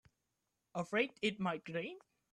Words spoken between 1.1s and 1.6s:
it